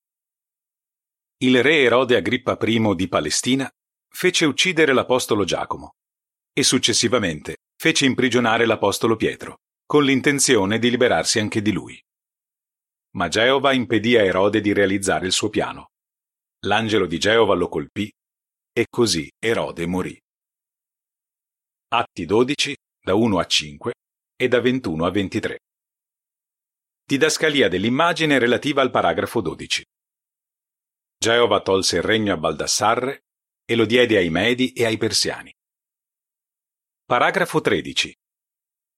Il 1.38 1.64
re 1.64 1.84
Erode 1.84 2.18
Agrippa 2.18 2.58
I 2.62 2.96
di 2.96 3.08
Palestina 3.08 3.72
fece 4.14 4.44
uccidere 4.44 4.92
l'apostolo 4.92 5.46
Giacomo 5.46 5.94
e 6.52 6.64
successivamente 6.64 7.60
fece 7.78 8.06
imprigionare 8.06 8.66
l'apostolo 8.66 9.16
Pietro, 9.16 9.60
con 9.86 10.04
l'intenzione 10.04 10.80
di 10.80 10.90
liberarsi 10.90 11.40
anche 11.40 11.62
di 11.62 11.72
lui. 11.72 11.98
Ma 13.16 13.30
Geova 13.30 13.72
impedì 13.72 14.18
a 14.18 14.24
Erode 14.24 14.60
di 14.60 14.74
realizzare 14.74 15.26
il 15.26 15.32
suo 15.32 15.50
piano. 15.50 15.92
L'angelo 16.66 17.06
di 17.06 17.18
Geova 17.18 17.54
lo 17.54 17.70
colpì 17.70 18.12
e 18.74 18.88
così 18.90 19.32
Erode 19.40 19.86
morì. 19.86 20.20
Atti 21.94 22.26
12, 22.26 22.76
da 23.02 23.14
1 23.14 23.40
a 23.40 23.46
5 23.46 23.94
e 24.36 24.48
da 24.50 24.60
21 24.60 25.06
a 25.06 25.12
23. 25.12 25.60
Didascalia 27.06 27.70
dell'immagine 27.70 28.38
relativa 28.38 28.82
al 28.82 28.92
paragrafo 28.92 29.40
12. 29.40 29.86
Geova 31.18 31.62
tolse 31.62 31.98
il 31.98 32.04
regno 32.04 32.34
a 32.34 32.38
Baldassarre 32.38 33.22
e 33.64 33.76
lo 33.76 33.86
diede 33.86 34.18
ai 34.18 34.30
Medi 34.30 34.74
e 34.74 34.86
ai 34.86 34.98
Persiani. 34.98 35.54
Paragrafo 37.06 37.62
13. 37.62 38.14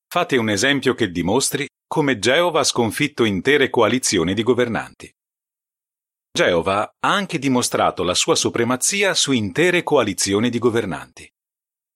Fate 0.07 0.37
un 0.37 0.49
esempio 0.49 0.95
che 0.95 1.11
dimostri 1.11 1.67
come 1.87 2.19
Geova 2.19 2.59
ha 2.59 2.63
sconfitto 2.65 3.23
intere 3.23 3.69
coalizioni 3.69 4.33
di 4.33 4.43
governanti. 4.43 5.09
Geova 6.31 6.81
ha 6.81 7.13
anche 7.13 7.39
dimostrato 7.39 8.03
la 8.03 8.13
sua 8.13 8.35
supremazia 8.35 9.13
su 9.13 9.31
intere 9.31 9.83
coalizioni 9.83 10.49
di 10.49 10.59
governanti. 10.59 11.31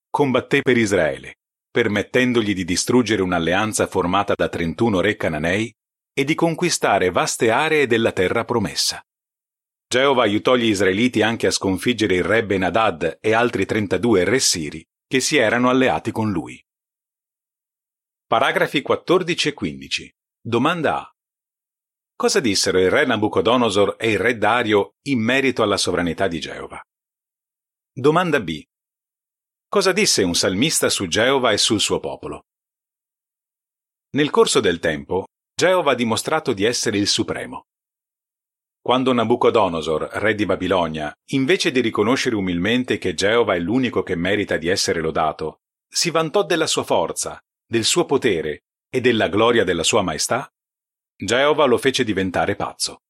Combatté 0.10 0.62
per 0.62 0.78
Israele, 0.78 1.40
permettendogli 1.70 2.54
di 2.54 2.64
distruggere 2.64 3.22
un'alleanza 3.22 3.86
formata 3.86 4.34
da 4.34 4.48
31 4.48 5.02
re 5.02 5.16
cananei 5.18 5.72
e 6.14 6.24
di 6.24 6.36
conquistare 6.36 7.12
vaste 7.12 7.52
aree 7.52 7.86
della 7.86 8.14
terra 8.14 8.46
promessa. 8.46 9.02
Geova 9.88 10.24
aiutò 10.24 10.56
gli 10.56 10.68
israeliti 10.68 11.22
anche 11.22 11.48
a 11.48 11.52
sconfiggere 11.52 12.16
il 12.16 12.24
re 12.24 12.46
Ben-Hadad 12.46 13.18
e 13.20 13.34
altri 13.34 13.66
32 13.66 14.24
re 14.24 14.40
siri 14.40 14.86
che 15.06 15.20
si 15.20 15.36
erano 15.36 15.70
alleati 15.70 16.12
con 16.12 16.32
lui. 16.32 16.62
Paragrafi 18.32 18.82
14 18.82 19.50
e 19.50 19.54
15. 19.54 20.16
Domanda 20.40 21.02
A. 21.02 21.12
Cosa 22.16 22.40
dissero 22.40 22.80
il 22.80 22.90
re 22.90 23.06
Nabucodonosor 23.06 23.98
e 24.00 24.12
il 24.12 24.20
re 24.20 24.38
Dario 24.38 24.94
in 25.10 25.22
merito 25.22 25.64
alla 25.64 25.76
sovranità 25.76 26.30
di 26.30 26.40
Geova? 26.40 26.82
Domanda 27.92 28.40
B. 28.40 28.64
Cosa 29.68 29.92
disse 29.92 30.24
un 30.24 30.34
salmista 30.34 30.88
su 30.88 31.08
Geova 31.08 31.52
e 31.52 31.58
sul 31.58 31.82
suo 31.82 32.00
popolo? 32.00 32.46
Nel 34.12 34.30
corso 34.30 34.62
del 34.62 34.80
tempo, 34.80 35.26
Geova 35.54 35.92
ha 35.92 35.96
dimostrato 35.96 36.54
di 36.54 36.64
essere 36.64 36.98
il 36.98 37.10
supremo. 37.10 37.66
Quando 38.80 39.12
Nabucodonosor, 39.12 40.04
re 40.04 40.36
di 40.36 40.46
Babilonia, 40.46 41.14
invece 41.32 41.70
di 41.70 41.82
riconoscere 41.82 42.38
umilmente 42.38 42.98
che 42.98 43.14
Geova 43.14 43.56
è 43.56 43.60
l'unico 43.60 44.04
che 44.04 44.16
merita 44.16 44.56
di 44.56 44.70
essere 44.70 45.02
lodato, 45.02 45.64
si 45.86 46.10
vantò 46.12 46.46
della 46.46 46.68
sua 46.68 46.86
forza, 46.86 47.38
del 47.72 47.86
suo 47.86 48.04
potere 48.04 48.66
e 48.90 49.00
della 49.00 49.30
gloria 49.30 49.64
della 49.64 49.84
sua 49.84 50.02
maestà, 50.02 50.54
Geova 51.16 51.64
lo 51.64 51.78
fece 51.78 52.04
diventare 52.04 52.58
pazzo. 52.58 53.04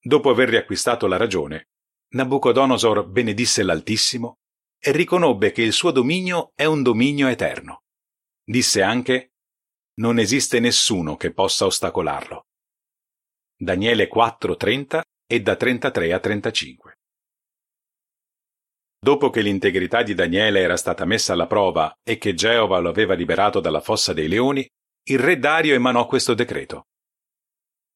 Dopo 0.00 0.30
aver 0.30 0.48
riacquistato 0.48 1.06
la 1.06 1.16
ragione, 1.16 1.68
Nabucodonosor 2.14 3.06
benedisse 3.06 3.62
l'Altissimo 3.62 4.38
e 4.80 4.90
riconobbe 4.90 5.52
che 5.52 5.62
il 5.62 5.72
suo 5.72 5.92
dominio 5.92 6.50
è 6.56 6.64
un 6.64 6.82
dominio 6.82 7.28
eterno. 7.28 7.84
Disse 8.42 8.82
anche, 8.82 9.34
non 10.00 10.18
esiste 10.18 10.58
nessuno 10.58 11.14
che 11.16 11.32
possa 11.32 11.66
ostacolarlo. 11.66 12.46
Daniele 13.56 14.08
4:30 14.08 15.02
e 15.24 15.40
da 15.40 15.54
33 15.54 16.12
a 16.12 16.18
35. 16.18 16.95
Dopo 19.06 19.30
che 19.30 19.40
l'integrità 19.40 20.02
di 20.02 20.14
Daniele 20.14 20.58
era 20.58 20.76
stata 20.76 21.04
messa 21.04 21.32
alla 21.32 21.46
prova 21.46 21.96
e 22.02 22.18
che 22.18 22.34
Geova 22.34 22.80
lo 22.80 22.88
aveva 22.88 23.14
liberato 23.14 23.60
dalla 23.60 23.80
fossa 23.80 24.12
dei 24.12 24.26
leoni, 24.26 24.68
il 25.10 25.20
re 25.20 25.38
Dario 25.38 25.74
emanò 25.74 26.06
questo 26.06 26.34
decreto. 26.34 26.88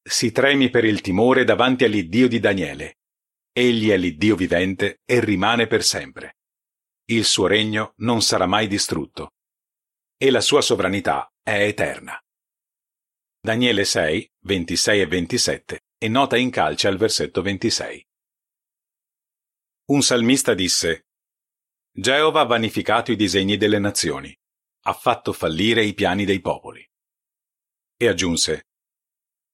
Si 0.01 0.31
tremi 0.31 0.69
per 0.69 0.85
il 0.85 1.01
timore 1.01 1.43
davanti 1.43 1.83
all'Iddio 1.83 2.29
di 2.29 2.39
Daniele. 2.39 2.99
Egli 3.51 3.89
è 3.89 3.97
l'Iddio 3.97 4.37
vivente 4.37 5.01
e 5.03 5.19
rimane 5.19 5.67
per 5.67 5.83
sempre. 5.83 6.37
Il 7.09 7.25
suo 7.25 7.45
regno 7.45 7.91
non 7.97 8.21
sarà 8.21 8.45
mai 8.45 8.67
distrutto. 8.67 9.33
E 10.15 10.31
la 10.31 10.39
sua 10.39 10.61
sovranità 10.61 11.29
è 11.43 11.61
eterna. 11.61 12.17
Daniele 13.37 13.83
6, 13.83 14.31
26 14.45 15.01
e 15.01 15.07
27 15.07 15.79
e 15.97 16.07
nota 16.07 16.37
in 16.37 16.49
calce 16.51 16.87
al 16.87 16.95
versetto 16.95 17.41
26. 17.41 18.05
Un 19.91 20.01
salmista 20.01 20.53
disse, 20.53 21.07
Geova 21.91 22.39
ha 22.39 22.45
vanificato 22.45 23.11
i 23.11 23.17
disegni 23.17 23.57
delle 23.57 23.77
nazioni, 23.77 24.33
ha 24.83 24.93
fatto 24.93 25.33
fallire 25.33 25.83
i 25.83 25.93
piani 25.93 26.23
dei 26.23 26.39
popoli. 26.39 26.81
E 27.97 28.07
aggiunse, 28.07 28.67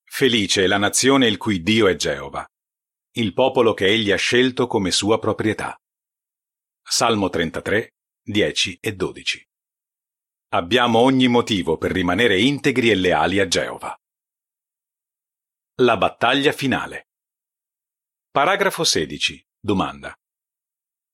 Felice 0.04 0.64
è 0.64 0.68
la 0.68 0.78
nazione 0.78 1.26
il 1.26 1.38
cui 1.38 1.64
Dio 1.64 1.88
è 1.88 1.96
Geova, 1.96 2.48
il 3.16 3.34
popolo 3.34 3.74
che 3.74 3.88
egli 3.88 4.12
ha 4.12 4.16
scelto 4.16 4.68
come 4.68 4.92
sua 4.92 5.18
proprietà. 5.18 5.76
Salmo 6.84 7.30
33, 7.30 7.96
10 8.22 8.78
e 8.80 8.94
12. 8.94 9.50
Abbiamo 10.50 11.00
ogni 11.00 11.28
motivo 11.28 11.80
per 11.80 11.92
rimanere 11.92 12.40
integri 12.40 12.92
e 12.92 12.96
leali 12.96 13.40
a 13.40 13.48
Geova. 13.48 14.00
La 15.82 15.98
battaglia 15.98 16.52
finale. 16.52 17.08
Paragrafo 18.30 18.84
16. 18.84 19.44
Domanda. 19.60 20.16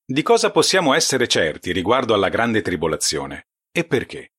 Di 0.06 0.22
cosa 0.22 0.52
possiamo 0.52 0.94
essere 0.94 1.30
certi 1.30 1.72
riguardo 1.72 2.14
alla 2.14 2.28
grande 2.28 2.62
tribolazione 2.62 3.48
e 3.72 3.86
perché? 3.86 4.34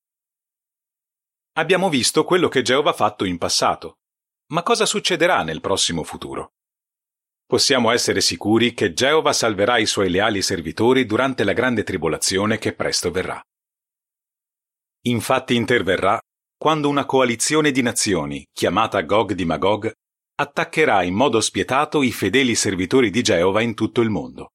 Abbiamo 1.52 1.88
visto 1.88 2.22
quello 2.24 2.48
che 2.48 2.60
Geova 2.60 2.90
ha 2.90 2.94
fatto 2.94 3.24
in 3.24 3.38
passato, 3.38 4.00
ma 4.48 4.62
cosa 4.62 4.84
succederà 4.84 5.42
nel 5.42 5.62
prossimo 5.62 6.04
futuro? 6.04 6.52
Possiamo 7.46 7.92
essere 7.92 8.20
sicuri 8.20 8.74
che 8.74 8.92
Geova 8.92 9.32
salverà 9.32 9.78
i 9.78 9.86
suoi 9.86 10.10
leali 10.10 10.42
servitori 10.42 11.06
durante 11.06 11.44
la 11.44 11.54
grande 11.54 11.82
tribolazione 11.82 12.58
che 12.58 12.74
presto 12.74 13.10
verrà. 13.10 13.42
Infatti 15.06 15.54
interverrà 15.54 16.20
quando 16.58 16.90
una 16.90 17.06
coalizione 17.06 17.70
di 17.70 17.80
nazioni, 17.80 18.46
chiamata 18.52 19.00
Gog 19.00 19.32
di 19.32 19.46
Magog, 19.46 19.90
attaccherà 20.34 21.02
in 21.04 21.14
modo 21.14 21.40
spietato 21.40 22.02
i 22.02 22.12
fedeli 22.12 22.54
servitori 22.54 23.08
di 23.08 23.22
Geova 23.22 23.62
in 23.62 23.72
tutto 23.72 24.02
il 24.02 24.10
mondo 24.10 24.50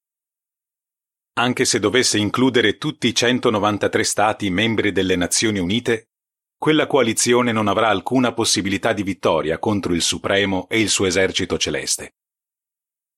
anche 1.39 1.63
se 1.63 1.79
dovesse 1.79 2.17
includere 2.17 2.77
tutti 2.77 3.07
i 3.07 3.15
193 3.15 4.03
Stati 4.03 4.49
membri 4.49 4.91
delle 4.91 5.15
Nazioni 5.15 5.59
Unite, 5.59 6.09
quella 6.57 6.87
coalizione 6.87 7.53
non 7.53 7.67
avrà 7.67 7.87
alcuna 7.87 8.33
possibilità 8.33 8.91
di 8.91 9.03
vittoria 9.03 9.57
contro 9.59 9.93
il 9.93 10.01
Supremo 10.01 10.67
e 10.67 10.81
il 10.81 10.89
suo 10.89 11.05
esercito 11.05 11.57
celeste. 11.57 12.15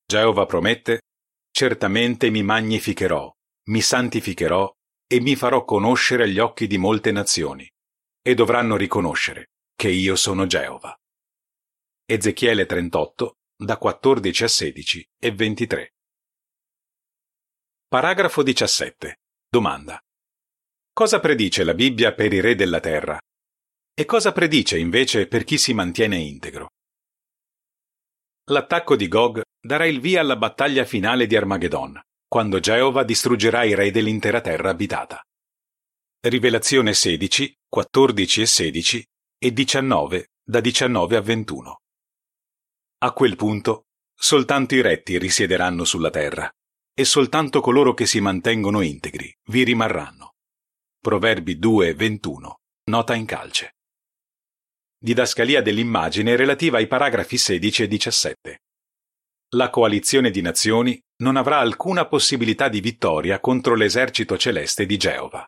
Geova 0.06 0.46
promette, 0.46 1.00
certamente 1.50 2.30
mi 2.30 2.44
magnificherò, 2.44 3.30
mi 3.70 3.80
santificherò 3.80 4.72
e 5.08 5.20
mi 5.20 5.34
farò 5.34 5.64
conoscere 5.64 6.22
agli 6.22 6.38
occhi 6.38 6.68
di 6.68 6.78
molte 6.78 7.10
nazioni, 7.10 7.68
e 8.22 8.34
dovranno 8.34 8.76
riconoscere 8.76 9.50
che 9.74 9.88
io 9.88 10.14
sono 10.14 10.46
Geova. 10.46 10.96
Ezechiele 12.06 12.66
38, 12.66 13.36
da 13.56 13.76
14 13.76 14.44
a 14.44 14.48
16 14.48 15.08
e 15.18 15.32
23. 15.32 15.92
Paragrafo 17.92 18.42
17. 18.42 19.18
Domanda. 19.50 20.00
Cosa 20.94 21.20
predice 21.20 21.62
la 21.62 21.74
Bibbia 21.74 22.14
per 22.14 22.32
i 22.32 22.40
re 22.40 22.54
della 22.54 22.80
terra? 22.80 23.20
E 23.92 24.06
cosa 24.06 24.32
predice 24.32 24.78
invece 24.78 25.26
per 25.26 25.44
chi 25.44 25.58
si 25.58 25.74
mantiene 25.74 26.16
integro? 26.16 26.70
L'attacco 28.50 28.96
di 28.96 29.08
Gog 29.08 29.42
darà 29.60 29.84
il 29.84 30.00
via 30.00 30.22
alla 30.22 30.36
battaglia 30.36 30.86
finale 30.86 31.26
di 31.26 31.36
Armageddon, 31.36 32.00
quando 32.26 32.60
Geova 32.60 33.04
distruggerà 33.04 33.64
i 33.64 33.74
re 33.74 33.90
dell'intera 33.90 34.40
terra 34.40 34.70
abitata. 34.70 35.20
Rivelazione 36.18 36.94
16, 36.94 37.52
14 37.68 38.40
e 38.40 38.46
16 38.46 39.06
e 39.36 39.52
19 39.52 40.28
da 40.42 40.60
19 40.60 41.16
a 41.16 41.20
21. 41.20 41.80
A 43.00 43.12
quel 43.12 43.36
punto, 43.36 43.82
soltanto 44.18 44.74
i 44.76 44.80
retti 44.80 45.18
risiederanno 45.18 45.84
sulla 45.84 46.08
terra 46.08 46.50
e 46.94 47.04
soltanto 47.04 47.60
coloro 47.60 47.94
che 47.94 48.06
si 48.06 48.20
mantengono 48.20 48.80
integri 48.82 49.34
vi 49.46 49.64
rimarranno. 49.64 50.34
Proverbi 51.00 51.58
2, 51.58 51.94
21, 51.94 52.60
nota 52.90 53.14
in 53.14 53.24
calce. 53.24 53.76
Didascalia 54.98 55.62
dell'immagine 55.62 56.36
relativa 56.36 56.78
ai 56.78 56.86
paragrafi 56.86 57.36
16 57.38 57.82
e 57.82 57.88
17. 57.88 58.58
La 59.54 59.68
coalizione 59.70 60.30
di 60.30 60.40
nazioni 60.40 61.00
non 61.22 61.36
avrà 61.36 61.58
alcuna 61.58 62.06
possibilità 62.06 62.68
di 62.68 62.80
vittoria 62.80 63.40
contro 63.40 63.74
l'esercito 63.74 64.38
celeste 64.38 64.86
di 64.86 64.96
Geova. 64.96 65.44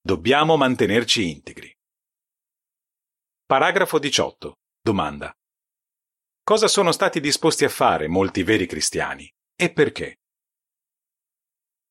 Dobbiamo 0.00 0.56
mantenerci 0.56 1.30
integri. 1.30 1.70
Paragrafo 3.44 3.98
18. 3.98 4.56
Domanda. 4.80 5.32
Cosa 6.42 6.66
sono 6.66 6.92
stati 6.92 7.20
disposti 7.20 7.64
a 7.64 7.68
fare 7.68 8.08
molti 8.08 8.42
veri 8.42 8.66
cristiani 8.66 9.30
e 9.60 9.70
perché? 9.70 10.16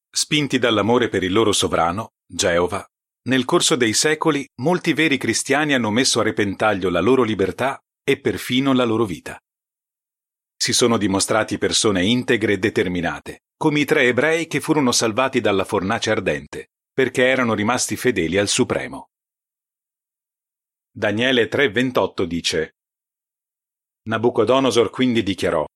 Spinti 0.09 0.57
dall'amore 0.57 1.07
per 1.07 1.21
il 1.21 1.31
loro 1.31 1.51
sovrano, 1.51 2.13
Geova, 2.25 2.83
nel 3.27 3.45
corso 3.45 3.75
dei 3.75 3.93
secoli 3.93 4.43
molti 4.63 4.93
veri 4.93 5.19
cristiani 5.19 5.75
hanno 5.75 5.91
messo 5.91 6.19
a 6.19 6.23
repentaglio 6.23 6.89
la 6.89 6.99
loro 6.99 7.21
libertà 7.21 7.79
e 8.03 8.19
perfino 8.19 8.73
la 8.73 8.85
loro 8.85 9.05
vita. 9.05 9.39
Si 10.57 10.73
sono 10.73 10.97
dimostrati 10.97 11.59
persone 11.59 12.03
integre 12.03 12.53
e 12.53 12.57
determinate, 12.57 13.43
come 13.55 13.81
i 13.81 13.85
tre 13.85 14.07
ebrei 14.07 14.47
che 14.47 14.61
furono 14.61 14.91
salvati 14.91 15.39
dalla 15.39 15.63
fornace 15.63 16.09
ardente, 16.09 16.71
perché 16.91 17.27
erano 17.27 17.53
rimasti 17.53 17.95
fedeli 17.95 18.39
al 18.39 18.47
Supremo. 18.47 19.09
Daniele 20.89 21.47
3:28 21.47 22.23
dice 22.25 22.77
Nabucodonosor 24.07 24.89
quindi 24.89 25.21
dichiarò 25.21 25.68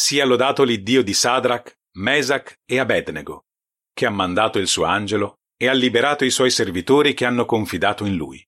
sia 0.00 0.24
lodato 0.24 0.62
l'Iddio 0.62 1.02
di 1.02 1.12
Sadrach, 1.12 1.76
Mesach 1.98 2.54
e 2.64 2.78
Abednego, 2.78 3.44
che 3.92 4.06
ha 4.06 4.10
mandato 4.10 4.58
il 4.58 4.66
suo 4.66 4.84
angelo 4.84 5.40
e 5.58 5.68
ha 5.68 5.74
liberato 5.74 6.24
i 6.24 6.30
suoi 6.30 6.50
servitori 6.50 7.12
che 7.12 7.26
hanno 7.26 7.44
confidato 7.44 8.06
in 8.06 8.16
lui. 8.16 8.42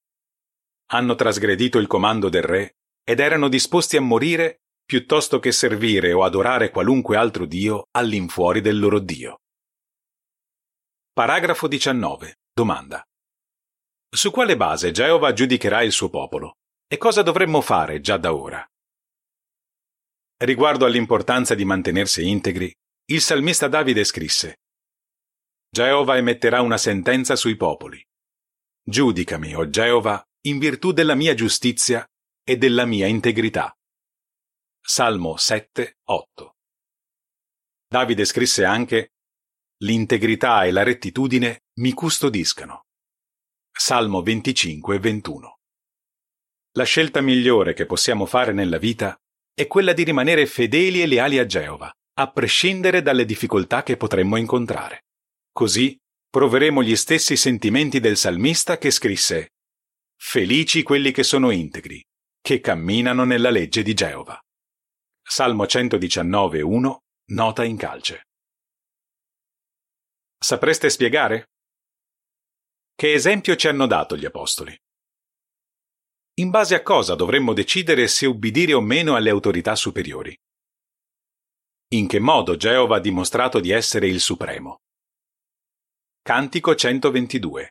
Hanno 0.92 1.14
trasgredito 1.14 1.78
il 1.78 1.86
comando 1.86 2.30
del 2.30 2.42
re 2.42 2.76
ed 3.04 3.20
erano 3.20 3.48
disposti 3.48 3.98
a 3.98 4.00
morire 4.00 4.62
piuttosto 4.82 5.40
che 5.40 5.52
servire 5.52 6.14
o 6.14 6.24
adorare 6.24 6.70
qualunque 6.70 7.18
altro 7.18 7.44
Dio 7.44 7.84
all'infuori 7.90 8.62
del 8.62 8.78
loro 8.78 8.98
Dio. 8.98 9.40
Paragrafo 11.12 11.68
19. 11.68 12.38
Domanda. 12.50 13.04
Su 14.08 14.30
quale 14.30 14.56
base 14.56 14.90
Geova 14.90 15.34
giudicherà 15.34 15.82
il 15.82 15.92
suo 15.92 16.08
popolo? 16.08 16.56
E 16.88 16.96
cosa 16.96 17.20
dovremmo 17.20 17.60
fare 17.60 18.00
già 18.00 18.16
da 18.16 18.34
ora? 18.34 18.66
Riguardo 20.42 20.86
all'importanza 20.86 21.54
di 21.54 21.64
mantenersi 21.64 22.26
integri, 22.26 22.74
il 23.10 23.20
salmista 23.20 23.68
Davide 23.68 24.02
scrisse 24.02 24.56
Geova 25.70 26.16
emetterà 26.16 26.62
una 26.62 26.78
sentenza 26.78 27.36
sui 27.36 27.54
popoli. 27.54 28.04
Giudicami, 28.82 29.54
o 29.54 29.70
Geova, 29.70 30.20
in 30.48 30.58
virtù 30.58 30.90
della 30.90 31.14
mia 31.14 31.34
giustizia 31.34 32.04
e 32.42 32.56
della 32.56 32.84
mia 32.86 33.06
integrità. 33.06 33.72
Salmo 34.80 35.36
7, 35.36 35.98
8. 36.08 36.56
Davide 37.86 38.24
scrisse 38.24 38.64
anche 38.64 39.12
L'integrità 39.84 40.64
e 40.64 40.72
la 40.72 40.82
rettitudine 40.82 41.66
mi 41.74 41.92
custodiscano. 41.92 42.86
Salmo 43.70 44.22
25, 44.22 44.98
21. 44.98 45.58
La 46.72 46.84
scelta 46.84 47.20
migliore 47.20 47.74
che 47.74 47.86
possiamo 47.86 48.26
fare 48.26 48.52
nella 48.52 48.78
vita 48.78 49.16
è 49.54 49.66
quella 49.66 49.92
di 49.92 50.02
rimanere 50.04 50.46
fedeli 50.46 51.02
e 51.02 51.06
leali 51.06 51.38
a 51.38 51.46
Geova, 51.46 51.92
a 52.14 52.30
prescindere 52.30 53.02
dalle 53.02 53.24
difficoltà 53.24 53.82
che 53.82 53.96
potremmo 53.96 54.36
incontrare. 54.36 55.04
Così 55.52 55.96
proveremo 56.28 56.82
gli 56.82 56.96
stessi 56.96 57.36
sentimenti 57.36 58.00
del 58.00 58.16
salmista 58.16 58.78
che 58.78 58.90
scrisse 58.90 59.50
Felici 60.16 60.82
quelli 60.82 61.10
che 61.10 61.24
sono 61.24 61.50
integri, 61.50 62.02
che 62.40 62.60
camminano 62.60 63.24
nella 63.24 63.50
legge 63.50 63.82
di 63.82 63.92
Geova. 63.92 64.40
Salmo 65.20 65.64
119.1, 65.64 66.96
nota 67.30 67.64
in 67.64 67.76
calce. 67.76 68.22
Sapreste 70.38 70.90
spiegare? 70.90 71.48
Che 72.94 73.12
esempio 73.12 73.56
ci 73.56 73.68
hanno 73.68 73.86
dato 73.86 74.16
gli 74.16 74.24
apostoli? 74.24 74.76
In 76.42 76.50
base 76.50 76.74
a 76.74 76.82
cosa 76.82 77.14
dovremmo 77.14 77.52
decidere 77.52 78.08
se 78.08 78.26
ubbidire 78.26 78.74
o 78.74 78.80
meno 78.80 79.14
alle 79.14 79.30
autorità 79.30 79.76
superiori? 79.76 80.36
In 81.92 82.08
che 82.08 82.18
modo 82.18 82.56
Geova 82.56 82.96
ha 82.96 83.00
dimostrato 83.00 83.60
di 83.60 83.70
essere 83.70 84.08
il 84.08 84.18
Supremo? 84.18 84.80
Cantico 86.20 86.74
122. 86.74 87.70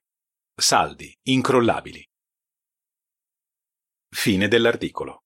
Saldi, 0.56 1.14
incrollabili. 1.24 2.02
Fine 4.08 4.48
dell'articolo. 4.48 5.24